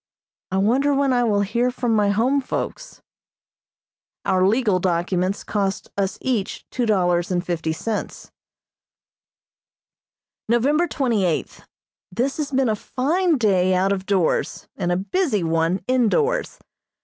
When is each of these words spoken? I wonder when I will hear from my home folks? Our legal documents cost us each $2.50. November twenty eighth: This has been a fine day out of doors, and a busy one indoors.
I 0.49 0.57
wonder 0.57 0.95
when 0.95 1.13
I 1.13 1.23
will 1.23 1.41
hear 1.41 1.69
from 1.69 1.93
my 1.95 2.09
home 2.09 2.41
folks? 2.41 3.03
Our 4.25 4.47
legal 4.47 4.79
documents 4.79 5.43
cost 5.43 5.91
us 5.95 6.17
each 6.21 6.65
$2.50. 6.71 8.31
November 10.49 10.87
twenty 10.87 11.23
eighth: 11.23 11.67
This 12.11 12.37
has 12.37 12.49
been 12.49 12.67
a 12.69 12.75
fine 12.75 13.37
day 13.37 13.75
out 13.75 13.91
of 13.93 14.07
doors, 14.07 14.67
and 14.75 14.91
a 14.91 14.97
busy 14.97 15.43
one 15.43 15.83
indoors. 15.87 16.57